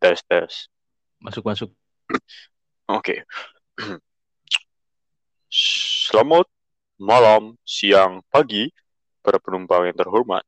[0.00, 0.52] tes tes.
[1.20, 1.70] Masuk masuk.
[2.88, 3.24] Oke.
[5.50, 6.46] Selamat
[7.00, 8.70] malam, siang, pagi,
[9.24, 10.44] para penumpang yang terhormat.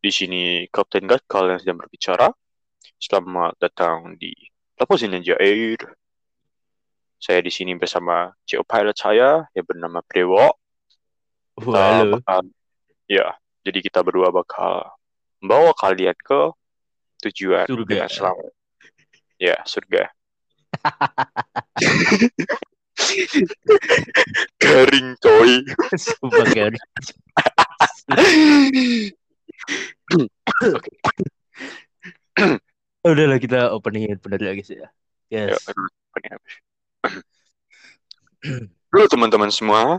[0.00, 2.28] Di sini Kapten Gatkal yang sedang berbicara.
[3.00, 4.32] Selamat datang di
[4.76, 5.80] Lepasin Ninja Air.
[7.16, 10.52] Saya di sini bersama CO pilot saya yang bernama Prewo.
[11.56, 12.20] Halo.
[12.20, 12.52] bakal-
[13.08, 13.32] ya,
[13.64, 14.90] jadi kita berdua bakal
[15.40, 16.52] membawa kalian ke
[17.30, 17.88] tujuan Surga.
[17.88, 18.50] dengan selamat.
[19.40, 20.04] Ya, surga.
[24.62, 25.52] Garing coy.
[25.98, 26.72] Sumpah kan.
[30.64, 30.90] Oke.
[33.04, 34.88] Udah lah kita opening bener lagi sih ya.
[35.32, 35.66] Ya, Yes.
[36.30, 36.54] habis.
[38.94, 39.98] Halo teman-teman semua.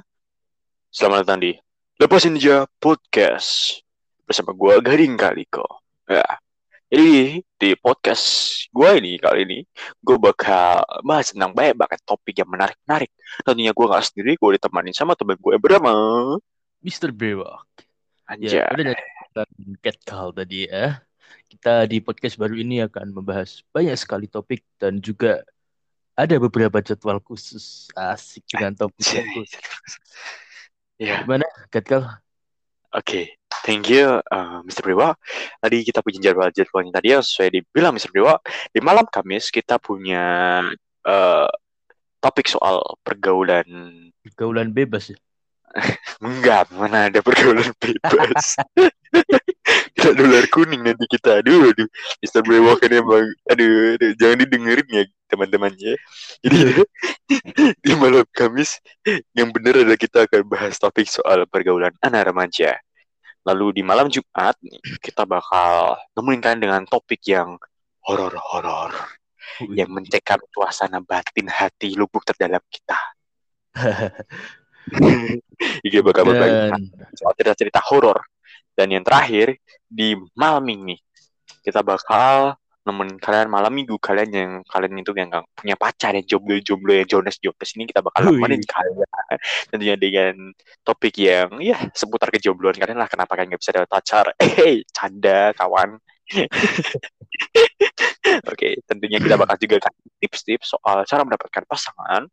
[0.93, 1.51] Selamat datang di
[1.99, 3.81] Lepas Ninja Podcast
[4.23, 5.65] bersama gua Garing Kaliko.
[6.07, 6.23] Ya.
[6.95, 8.23] Jadi di podcast
[8.71, 9.59] gua ini kali ini
[9.99, 13.11] gue bakal bahas tentang banyak banget topik yang menarik-menarik.
[13.43, 15.91] Tentunya gua nggak sendiri, gue ditemani sama teman gue bernama
[16.79, 17.11] Mr.
[17.11, 17.67] Bewok.
[18.31, 18.63] Anjay.
[18.63, 21.03] Ya, udah dari Call tadi ya.
[21.51, 25.43] Kita di podcast baru ini akan membahas banyak sekali topik dan juga
[26.15, 29.59] ada beberapa jadwal khusus asik dengan topik yang khusus.
[30.95, 31.91] Ya, Gimana, Cat
[32.95, 33.35] Oke,
[33.67, 34.87] thank you, uh, Mr.
[34.87, 35.11] Dewa.
[35.59, 38.07] Tadi kita punya jadwal jadwalnya tadi ya, sesuai dibilang Mr.
[38.15, 38.39] Dewa.
[38.71, 40.23] Di malam Kamis kita punya
[41.03, 41.49] uh,
[42.23, 43.67] topik soal pergaulan.
[44.23, 45.19] Pergaulan bebas ya.
[46.23, 48.55] Enggak, mana ada pergaulan bebas.
[50.19, 51.41] Dolar kuning nanti kita.
[51.41, 51.87] Aduh, aduh.
[52.21, 52.41] Mr.
[52.45, 55.95] Dewa kan emang, aduh, aduh, jangan didengerin ya teman-teman ya.
[56.45, 56.57] Jadi
[57.85, 58.77] di malam Kamis
[59.33, 62.77] yang benar adalah kita akan bahas topik soal pergaulan anak remaja.
[63.45, 67.61] Lalu di malam Jumat nih, kita bakal nemuin kalian dengan topik yang
[68.05, 68.93] horor-horor
[69.69, 72.99] yang mencekam suasana batin hati lubuk terdalam kita.
[75.81, 78.21] Iya bakal berbagi cerita-cerita horor.
[78.75, 79.55] Dan yang terakhir
[79.87, 80.99] di malam ini
[81.63, 86.21] kita bakal nemenin kalian malam minggu kalian yang kalian itu yang nggak punya pacar yang
[86.21, 89.09] jomblo-jomblo yang jones jones ini kita bakal nemenin kalian
[89.73, 90.53] tentunya dengan
[90.85, 95.49] topik yang ya seputar kejombloan kalian lah kenapa kalian nggak bisa dapat pacar eh canda
[95.57, 95.97] kawan
[98.53, 102.29] oke tentunya kita bakal juga kasih tips-tips soal cara mendapatkan pasangan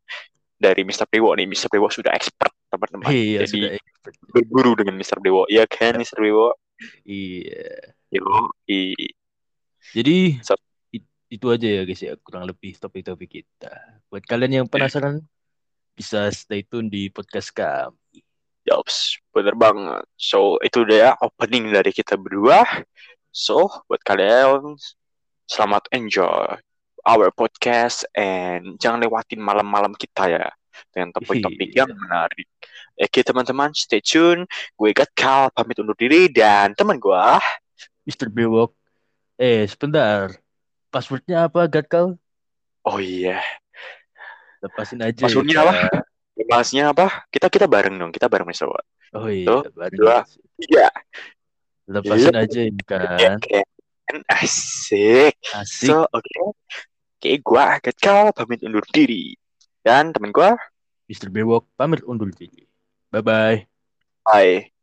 [0.53, 1.09] dari Mr.
[1.09, 1.65] Dewo nih Mr.
[1.73, 4.15] Dewo sudah expert teman-teman iya jadi sudah expert.
[4.33, 5.17] berguru dengan Mr.
[5.21, 6.17] Dewo ya kan Mr.
[6.17, 6.57] Dewo
[7.05, 7.95] Iya.
[8.11, 8.27] Yo,
[8.67, 8.91] i,
[9.93, 10.59] Jadi So-
[10.91, 13.71] it- itu aja ya guys ya kurang lebih topik-topik kita.
[14.11, 15.23] Buat kalian yang penasaran
[15.93, 18.19] bisa stay tune di podcast kami.
[18.63, 20.03] Yops, bener banget.
[20.15, 22.63] So, itu udah ya opening dari kita berdua.
[23.31, 24.75] So, buat kalian,
[25.47, 26.57] selamat enjoy
[27.03, 30.45] our podcast and jangan lewatin malam-malam kita ya
[30.89, 31.85] dengan topik-topik Iya.
[31.85, 32.47] yang menarik.
[32.93, 34.45] Oke teman-teman, stay tune.
[34.73, 37.23] Gue Gatkal, pamit undur diri dan teman gue,
[38.05, 38.29] Mr.
[38.29, 38.73] Bewok.
[39.35, 40.29] Eh, sebentar.
[40.87, 42.15] Passwordnya apa, Gatkal?
[42.83, 43.39] oh iya,
[44.59, 45.15] Lepasin aja.
[45.15, 45.73] ya, Passwordnya apa?
[46.43, 47.25] bahasnya apa?
[47.31, 48.67] Kita kita bareng dong, kita bareng Mr.
[48.67, 48.85] Watt.
[49.15, 49.97] Oh iya, Tuh, bareng.
[49.97, 50.17] dua.
[50.59, 50.87] Iya,
[51.89, 53.39] Lepasin aja kan.
[54.29, 55.33] asik.
[55.55, 55.87] Asik.
[55.89, 56.31] So, oke.
[57.17, 59.33] Oke, gua Gatkal pamit undur diri.
[59.83, 60.55] Dan temen gua,
[61.11, 61.27] Mr.
[61.27, 62.63] Bewok pamit undur diri.
[63.11, 63.67] Bye-bye.
[64.23, 64.73] bye.